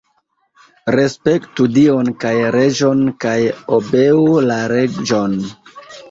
[0.99, 3.35] Respektu Dion kaj reĝon kaj
[3.77, 5.37] obeu la leĝon.